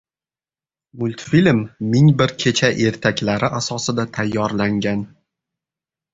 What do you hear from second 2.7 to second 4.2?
ertaklari asosida